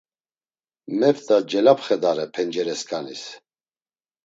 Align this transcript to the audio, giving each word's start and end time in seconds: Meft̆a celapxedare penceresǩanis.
Meft̆a 0.99 1.37
celapxedare 1.49 2.25
penceresǩanis. 2.33 3.23